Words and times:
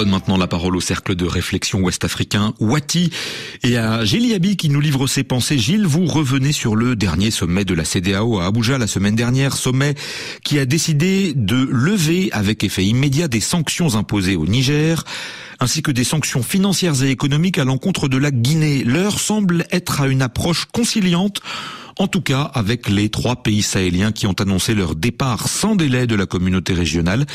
donne 0.00 0.08
maintenant 0.08 0.38
la 0.38 0.46
parole 0.46 0.76
au 0.76 0.80
cercle 0.80 1.14
de 1.14 1.26
réflexion 1.26 1.80
ouest-africain 1.80 2.54
Wati 2.58 3.10
et 3.62 3.76
à 3.76 4.02
Gilles 4.02 4.28
Yabi 4.28 4.56
qui 4.56 4.70
nous 4.70 4.80
livre 4.80 5.06
ses 5.06 5.24
pensées. 5.24 5.58
Gilles, 5.58 5.84
vous 5.84 6.06
revenez 6.06 6.52
sur 6.52 6.74
le 6.74 6.96
dernier 6.96 7.30
sommet 7.30 7.66
de 7.66 7.74
la 7.74 7.84
CDAO 7.84 8.38
à 8.38 8.46
Abuja 8.46 8.78
la 8.78 8.86
semaine 8.86 9.14
dernière, 9.14 9.54
sommet 9.54 9.94
qui 10.42 10.58
a 10.58 10.64
décidé 10.64 11.34
de 11.36 11.68
lever 11.70 12.30
avec 12.32 12.64
effet 12.64 12.82
immédiat 12.82 13.28
des 13.28 13.40
sanctions 13.40 13.94
imposées 13.94 14.36
au 14.36 14.46
Niger 14.46 15.04
ainsi 15.62 15.82
que 15.82 15.90
des 15.90 16.04
sanctions 16.04 16.42
financières 16.42 17.02
et 17.02 17.10
économiques 17.10 17.58
à 17.58 17.64
l'encontre 17.64 18.08
de 18.08 18.16
la 18.16 18.30
Guinée. 18.30 18.82
L'heure 18.82 19.20
semble 19.20 19.66
être 19.70 20.00
à 20.00 20.06
une 20.06 20.22
approche 20.22 20.64
conciliante 20.72 21.42
en 22.00 22.06
tout 22.06 22.22
cas 22.22 22.50
avec 22.54 22.88
les 22.88 23.10
trois 23.10 23.36
pays 23.36 23.60
sahéliens 23.60 24.10
qui 24.10 24.26
ont 24.26 24.32
annoncé 24.32 24.74
leur 24.74 24.94
départ 24.94 25.48
sans 25.48 25.76
délai 25.76 26.06
de 26.06 26.14
la 26.14 26.24
communauté 26.24 26.72
régionale. 26.72 27.26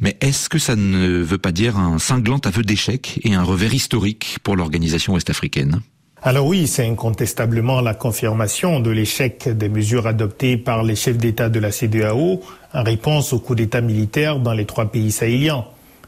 Mais 0.00 0.16
est-ce 0.22 0.48
que 0.48 0.58
ça 0.58 0.76
ne 0.76 1.18
veut 1.18 1.36
pas 1.36 1.52
dire 1.52 1.76
un 1.76 1.98
cinglant 1.98 2.38
aveu 2.38 2.62
d'échec 2.62 3.20
et 3.22 3.34
un 3.34 3.42
revers 3.42 3.74
historique 3.74 4.38
pour 4.42 4.56
l'organisation 4.56 5.12
ouest-africaine? 5.12 5.82
Alors 6.22 6.46
oui, 6.46 6.66
c'est 6.66 6.86
incontestablement 6.86 7.82
la 7.82 7.92
confirmation 7.92 8.80
de 8.80 8.90
l'échec 8.90 9.46
des 9.46 9.68
mesures 9.68 10.06
adoptées 10.06 10.56
par 10.56 10.84
les 10.84 10.96
chefs 10.96 11.18
d'État 11.18 11.50
de 11.50 11.60
la 11.60 11.70
CDAO 11.70 12.40
en 12.72 12.82
réponse 12.82 13.34
au 13.34 13.38
coup 13.38 13.54
d'État 13.54 13.82
militaire 13.82 14.40
dans 14.40 14.54
les 14.54 14.64
trois 14.64 14.90
pays 14.90 15.12
sahéliens. 15.12 15.66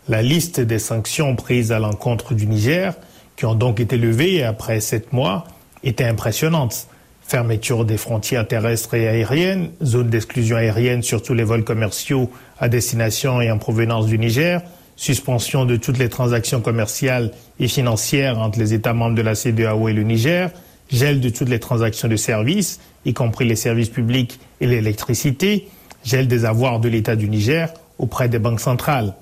La 0.08 0.22
liste 0.22 0.58
des 0.58 0.78
sanctions 0.78 1.36
prises 1.36 1.70
à 1.70 1.78
l'encontre 1.78 2.32
du 2.32 2.46
Niger, 2.46 2.94
qui 3.36 3.44
ont 3.44 3.54
donc 3.54 3.78
été 3.78 3.98
levées 3.98 4.42
après 4.42 4.80
sept 4.80 5.12
mois, 5.12 5.44
était 5.84 6.04
impressionnante 6.04 6.86
fermeture 7.30 7.84
des 7.84 7.96
frontières 7.96 8.46
terrestres 8.48 8.94
et 8.94 9.06
aériennes, 9.06 9.70
zone 9.84 10.08
d'exclusion 10.10 10.56
aérienne 10.56 11.04
sur 11.04 11.22
tous 11.22 11.32
les 11.32 11.44
vols 11.44 11.62
commerciaux 11.62 12.28
à 12.58 12.68
destination 12.68 13.40
et 13.40 13.52
en 13.52 13.58
provenance 13.58 14.06
du 14.06 14.18
Niger, 14.18 14.60
suspension 14.96 15.64
de 15.64 15.76
toutes 15.76 15.98
les 15.98 16.08
transactions 16.08 16.60
commerciales 16.60 17.30
et 17.60 17.68
financières 17.68 18.40
entre 18.40 18.58
les 18.58 18.74
États 18.74 18.94
membres 18.94 19.14
de 19.14 19.22
la 19.22 19.36
CEDEAO 19.36 19.88
et 19.88 19.92
le 19.92 20.02
Niger, 20.02 20.50
gel 20.90 21.20
de 21.20 21.28
toutes 21.28 21.48
les 21.48 21.60
transactions 21.60 22.08
de 22.08 22.16
services, 22.16 22.80
y 23.04 23.14
compris 23.14 23.44
les 23.44 23.54
services 23.54 23.90
publics 23.90 24.40
et 24.60 24.66
l'électricité, 24.66 25.68
gel 26.04 26.26
des 26.26 26.44
avoirs 26.44 26.80
de 26.80 26.88
l'État 26.88 27.14
du 27.14 27.28
Niger 27.28 27.72
auprès 27.98 28.28
des 28.28 28.40
banques 28.40 28.60
centrales. 28.60 29.14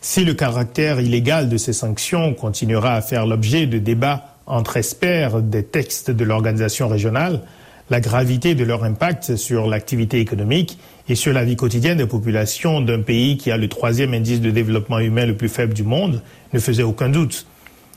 Si 0.00 0.24
le 0.24 0.34
caractère 0.34 1.00
illégal 1.00 1.48
de 1.48 1.56
ces 1.56 1.72
sanctions 1.72 2.34
continuera 2.34 2.94
à 2.94 3.00
faire 3.00 3.26
l'objet 3.26 3.66
de 3.66 3.78
débats 3.78 4.37
entre 4.48 4.76
experts 4.76 5.42
des 5.42 5.62
textes 5.62 6.10
de 6.10 6.24
l'organisation 6.24 6.88
régionale 6.88 7.42
la 7.90 8.00
gravité 8.00 8.54
de 8.54 8.64
leur 8.64 8.84
impact 8.84 9.36
sur 9.36 9.66
l'activité 9.66 10.20
économique 10.20 10.78
et 11.08 11.14
sur 11.14 11.32
la 11.32 11.44
vie 11.44 11.56
quotidienne 11.56 11.98
des 11.98 12.06
populations 12.06 12.80
d'un 12.80 13.00
pays 13.00 13.38
qui 13.38 13.50
a 13.50 13.56
le 13.56 13.68
troisième 13.68 14.12
indice 14.12 14.40
de 14.40 14.50
développement 14.50 14.98
humain 14.98 15.24
le 15.24 15.36
plus 15.36 15.48
faible 15.48 15.72
du 15.72 15.84
monde 15.84 16.22
ne 16.52 16.58
faisait 16.58 16.82
aucun 16.82 17.08
doute. 17.08 17.46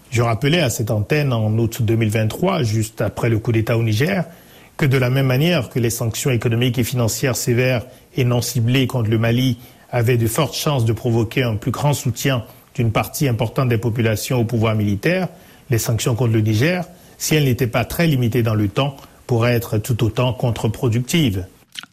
Je 0.10 0.22
rappelais 0.22 0.62
à 0.62 0.70
cette 0.70 0.92
antenne 0.92 1.34
en 1.34 1.58
août 1.58 1.82
2023, 1.82 2.64
juste 2.64 3.02
après 3.02 3.30
le 3.30 3.40
coup 3.40 3.52
d'État 3.52 3.78
au 3.78 3.84
Niger, 3.84 4.26
que 4.78 4.86
de 4.86 4.98
la 4.98 5.10
même 5.10 5.28
manière 5.28 5.70
que 5.70 5.80
les 5.80 5.90
sanctions 5.90 6.32
économiques 6.32 6.80
et 6.80 6.84
financières 6.84 7.36
sévères 7.36 7.86
et 8.16 8.24
non 8.24 8.42
ciblées 8.42 8.88
contre 8.88 9.10
le 9.10 9.18
Mali 9.18 9.58
avaient 9.92 10.18
de 10.18 10.28
fortes 10.28 10.56
chances 10.56 10.86
de 10.86 10.94
provoquer 10.94 11.44
un 11.44 11.56
plus 11.56 11.72
grand 11.72 11.94
soutien 11.94 12.44
d'une 12.76 12.92
partie 12.92 13.28
importante 13.28 13.68
des 13.68 13.78
populations 13.78 14.40
au 14.40 14.46
pouvoir 14.46 14.76
militaire, 14.76 15.28
les 15.72 15.80
sanctions 15.80 16.14
contre 16.16 16.34
le 16.34 16.42
Niger, 16.42 16.86
si 17.18 17.34
elles 17.36 17.46
n'étaient 17.46 17.66
pas 17.66 17.86
très 17.86 18.06
limitées 18.06 18.44
dans 18.44 18.54
le 18.56 18.68
temps, 18.68 18.98
pourraient 19.26 19.54
être 19.54 19.78
tout 19.78 20.04
autant 20.04 20.34
contre-productives. 20.34 21.46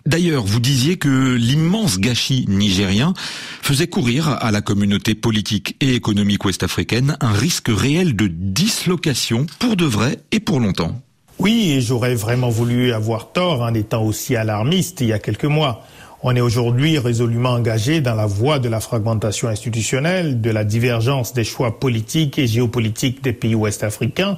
D'ailleurs, 0.05 0.45
vous 0.45 0.61
disiez 0.61 0.97
que 0.97 1.35
l'immense 1.35 1.99
gâchis 1.99 2.45
nigérien 2.49 3.15
faisait 3.63 3.87
courir 3.87 4.29
à 4.29 4.51
la 4.51 4.61
communauté 4.61 5.15
politique 5.15 5.77
et 5.81 5.95
économique 5.95 6.45
ouest-africaine 6.45 7.17
un 7.21 7.33
risque 7.33 7.69
réel 7.69 8.17
de 8.17 8.27
dislocation 8.27 9.47
pour 9.59 9.77
de 9.77 9.85
vrai 9.85 10.19
et 10.33 10.41
pour 10.41 10.61
longtemps. 10.61 11.01
Oui, 11.39 11.71
et 11.71 11.81
j'aurais 11.81 12.17
vraiment 12.17 12.49
voulu 12.49 12.93
avoir 12.93 13.31
tort 13.33 13.63
en 13.63 13.73
étant 13.75 14.03
aussi 14.03 14.35
alarmiste 14.35 15.01
il 15.03 15.09
y 15.09 15.13
a 15.13 15.21
quelques 15.21 15.45
mois. 15.45 15.87
On 16.21 16.35
est 16.35 16.41
aujourd'hui 16.41 16.99
résolument 16.99 17.51
engagé 17.51 18.01
dans 18.01 18.17
la 18.17 18.27
voie 18.27 18.59
de 18.59 18.69
la 18.69 18.81
fragmentation 18.81 19.47
institutionnelle, 19.47 20.41
de 20.41 20.51
la 20.51 20.65
divergence 20.65 21.33
des 21.33 21.45
choix 21.45 21.79
politiques 21.79 22.41
et 22.41 22.49
géopolitiques 22.49 23.23
des 23.23 23.33
pays 23.33 23.55
ouest-africains 23.55 24.37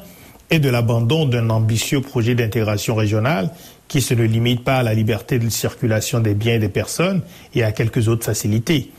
et 0.50 0.58
de 0.58 0.68
l'abandon 0.68 1.24
d'un 1.24 1.48
ambitieux 1.48 2.02
projet 2.02 2.34
d'intégration 2.34 2.96
régionale 2.96 3.50
qui 3.88 4.02
se 4.02 4.12
ne 4.12 4.24
limite 4.24 4.62
pas 4.62 4.76
à 4.76 4.82
la 4.82 4.92
liberté 4.92 5.38
de 5.38 5.48
circulation 5.48 6.20
des 6.20 6.34
biens 6.34 6.56
et 6.56 6.58
des 6.58 6.68
personnes 6.68 7.22
et 7.54 7.64
à 7.64 7.72
quelques 7.72 8.08
autres 8.08 8.26
facilités. 8.26 8.90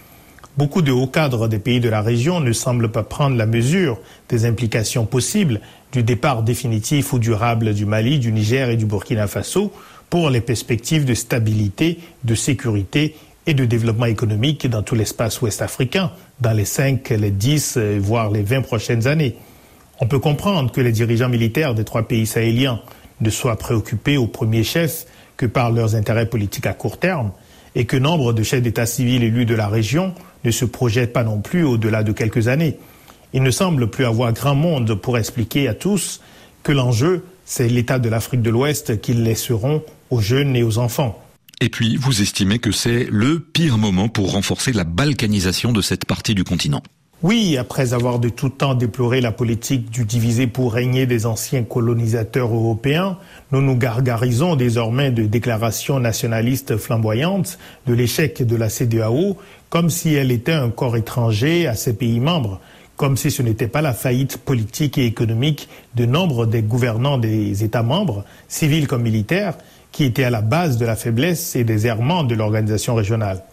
Beaucoup 0.57 0.81
de 0.81 0.91
hauts 0.91 1.07
cadres 1.07 1.47
des 1.47 1.59
pays 1.59 1.81
de 1.81 1.87
la 1.87 2.01
région 2.01 2.39
ne 2.39 2.51
semblent 2.51 2.91
pas 2.91 3.03
prendre 3.03 3.37
la 3.37 3.45
mesure 3.45 3.99
des 4.27 4.45
implications 4.45 5.05
possibles 5.05 5.61
du 5.91 6.01
départ 6.01 6.41
définitif 6.41 7.13
ou 7.13 7.19
durable 7.19 7.75
du 7.75 7.85
Mali, 7.85 8.17
du 8.17 8.31
Niger 8.31 8.69
et 8.69 8.75
du 8.75 8.85
Burkina 8.87 9.27
Faso 9.27 9.71
pour 10.11 10.29
les 10.29 10.41
perspectives 10.41 11.05
de 11.05 11.13
stabilité, 11.13 11.97
de 12.25 12.35
sécurité 12.35 13.15
et 13.47 13.53
de 13.53 13.63
développement 13.63 14.05
économique 14.05 14.67
dans 14.67 14.83
tout 14.83 14.93
l'espace 14.93 15.41
ouest 15.41 15.61
africain 15.61 16.11
dans 16.41 16.51
les 16.51 16.65
5, 16.65 17.09
les 17.09 17.31
10, 17.31 17.77
voire 17.99 18.29
les 18.29 18.43
20 18.43 18.61
prochaines 18.61 19.07
années. 19.07 19.37
On 20.01 20.07
peut 20.07 20.19
comprendre 20.19 20.69
que 20.69 20.81
les 20.81 20.91
dirigeants 20.91 21.29
militaires 21.29 21.73
des 21.73 21.85
trois 21.85 22.03
pays 22.03 22.27
sahéliens 22.27 22.81
ne 23.21 23.29
soient 23.29 23.55
préoccupés 23.55 24.17
au 24.17 24.27
premier 24.27 24.63
chef 24.63 25.05
que 25.37 25.45
par 25.45 25.71
leurs 25.71 25.95
intérêts 25.95 26.25
politiques 26.25 26.67
à 26.67 26.73
court 26.73 26.97
terme 26.97 27.31
et 27.75 27.85
que 27.85 27.95
nombre 27.95 28.33
de 28.33 28.43
chefs 28.43 28.61
d'État 28.61 28.85
civils 28.85 29.23
élus 29.23 29.45
de 29.45 29.55
la 29.55 29.69
région 29.69 30.13
ne 30.43 30.51
se 30.51 30.65
projettent 30.65 31.13
pas 31.13 31.23
non 31.23 31.39
plus 31.39 31.63
au-delà 31.63 32.03
de 32.03 32.11
quelques 32.11 32.49
années. 32.49 32.77
Il 33.31 33.43
ne 33.43 33.51
semble 33.51 33.89
plus 33.89 34.03
avoir 34.03 34.33
grand 34.33 34.55
monde 34.55 34.93
pour 34.95 35.17
expliquer 35.17 35.69
à 35.69 35.73
tous 35.73 36.19
que 36.63 36.73
l'enjeu, 36.73 37.23
c'est 37.45 37.69
l'État 37.69 37.97
de 37.97 38.09
l'Afrique 38.09 38.41
de 38.41 38.49
l'Ouest 38.49 38.99
qu'ils 38.99 39.23
laisseront 39.23 39.81
aux 40.11 40.21
jeunes 40.21 40.55
et 40.55 40.63
aux 40.63 40.77
enfants. 40.77 41.19
Et 41.61 41.69
puis, 41.69 41.95
vous 41.95 42.21
estimez 42.21 42.59
que 42.59 42.71
c'est 42.71 43.07
le 43.09 43.39
pire 43.39 43.77
moment 43.77 44.09
pour 44.09 44.31
renforcer 44.31 44.73
la 44.73 44.83
balkanisation 44.83 45.71
de 45.71 45.81
cette 45.81 46.05
partie 46.05 46.35
du 46.35 46.43
continent 46.43 46.83
oui, 47.23 47.55
après 47.55 47.93
avoir 47.93 48.17
de 48.17 48.29
tout 48.29 48.49
temps 48.49 48.73
déploré 48.73 49.21
la 49.21 49.31
politique 49.31 49.91
du 49.91 50.05
divisé 50.05 50.47
pour 50.47 50.73
régner 50.73 51.05
des 51.05 51.27
anciens 51.27 51.61
colonisateurs 51.61 52.51
européens, 52.51 53.19
nous 53.51 53.61
nous 53.61 53.75
gargarisons 53.75 54.55
désormais 54.55 55.11
de 55.11 55.27
déclarations 55.27 55.99
nationalistes 55.99 56.77
flamboyantes 56.77 57.59
de 57.85 57.93
l'échec 57.93 58.41
de 58.41 58.55
la 58.55 58.69
CDAO, 58.69 59.37
comme 59.69 59.91
si 59.91 60.15
elle 60.15 60.31
était 60.31 60.51
un 60.51 60.71
corps 60.71 60.97
étranger 60.97 61.67
à 61.67 61.75
ses 61.75 61.93
pays 61.93 62.19
membres, 62.19 62.59
comme 62.95 63.17
si 63.17 63.29
ce 63.29 63.43
n'était 63.43 63.67
pas 63.67 63.83
la 63.83 63.93
faillite 63.93 64.37
politique 64.37 64.97
et 64.97 65.05
économique 65.05 65.69
de 65.93 66.07
nombre 66.07 66.47
des 66.47 66.63
gouvernants 66.63 67.19
des 67.19 67.63
États 67.63 67.83
membres, 67.83 68.25
civils 68.47 68.87
comme 68.87 69.03
militaires, 69.03 69.57
qui 69.91 70.05
était 70.05 70.23
à 70.23 70.29
la 70.29 70.41
base 70.41 70.77
de 70.77 70.85
la 70.85 70.95
faiblesse 70.95 71.55
et 71.55 71.63
des 71.63 71.87
errements 71.87 72.23
de 72.23 72.35
l'organisation 72.35 72.95
régionale. 72.95 73.43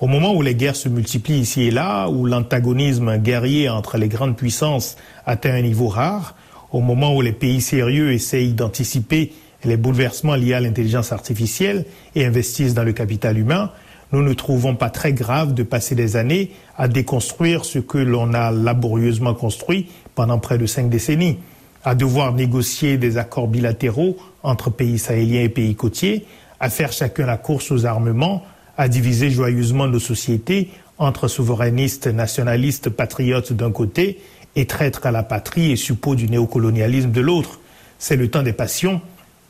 Au 0.00 0.06
moment 0.06 0.34
où 0.34 0.42
les 0.42 0.54
guerres 0.54 0.76
se 0.76 0.88
multiplient 0.88 1.40
ici 1.40 1.64
et 1.64 1.70
là, 1.70 2.08
où 2.08 2.24
l'antagonisme 2.24 3.18
guerrier 3.18 3.68
entre 3.68 3.98
les 3.98 4.08
grandes 4.08 4.36
puissances 4.36 4.96
atteint 5.26 5.52
un 5.52 5.62
niveau 5.62 5.88
rare, 5.88 6.34
au 6.72 6.80
moment 6.80 7.14
où 7.14 7.20
les 7.20 7.32
pays 7.32 7.60
sérieux 7.60 8.12
essayent 8.12 8.54
d'anticiper 8.54 9.32
les 9.64 9.76
bouleversements 9.76 10.36
liés 10.36 10.54
à 10.54 10.60
l'intelligence 10.60 11.12
artificielle 11.12 11.84
et 12.14 12.24
investissent 12.24 12.74
dans 12.74 12.84
le 12.84 12.92
capital 12.92 13.36
humain, 13.36 13.70
nous 14.12 14.22
ne 14.22 14.32
trouvons 14.32 14.74
pas 14.74 14.90
très 14.90 15.12
grave 15.12 15.54
de 15.54 15.62
passer 15.62 15.94
des 15.94 16.16
années 16.16 16.50
à 16.76 16.88
déconstruire 16.88 17.64
ce 17.64 17.78
que 17.78 17.98
l'on 17.98 18.32
a 18.32 18.50
laborieusement 18.50 19.34
construit 19.34 19.88
pendant 20.14 20.38
près 20.38 20.58
de 20.58 20.66
cinq 20.66 20.88
décennies 20.88 21.38
à 21.84 21.94
devoir 21.94 22.34
négocier 22.34 22.98
des 22.98 23.16
accords 23.16 23.48
bilatéraux 23.48 24.16
entre 24.42 24.70
pays 24.70 24.98
sahéliens 24.98 25.42
et 25.42 25.48
pays 25.48 25.74
côtiers, 25.74 26.26
à 26.60 26.70
faire 26.70 26.92
chacun 26.92 27.26
la 27.26 27.36
course 27.36 27.70
aux 27.70 27.86
armements, 27.86 28.44
à 28.76 28.88
diviser 28.88 29.30
joyeusement 29.30 29.86
nos 29.86 29.98
sociétés 29.98 30.70
entre 30.98 31.28
souverainistes, 31.28 32.06
nationalistes, 32.06 32.90
patriotes 32.90 33.52
d'un 33.52 33.72
côté 33.72 34.20
et 34.56 34.66
traîtres 34.66 35.06
à 35.06 35.10
la 35.10 35.22
patrie 35.22 35.70
et 35.70 35.76
suppôts 35.76 36.14
du 36.14 36.28
néocolonialisme 36.28 37.10
de 37.10 37.20
l'autre. 37.20 37.60
C'est 37.98 38.16
le 38.16 38.28
temps 38.28 38.42
des 38.42 38.52
passions 38.52 39.00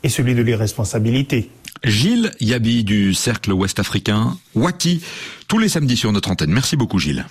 et 0.03 0.09
celui 0.09 0.33
de 0.33 0.41
l'irresponsabilité. 0.41 1.49
Gilles 1.83 2.31
Yabi 2.39 2.83
du 2.83 3.13
Cercle 3.13 3.51
Ouest 3.51 3.79
Africain, 3.79 4.37
Wati, 4.55 5.01
tous 5.47 5.57
les 5.57 5.69
samedis 5.69 5.97
sur 5.97 6.11
notre 6.11 6.31
antenne. 6.31 6.51
Merci 6.51 6.75
beaucoup 6.75 6.99
Gilles. 6.99 7.25